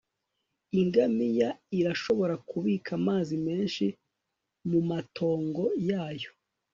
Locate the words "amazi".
2.99-3.35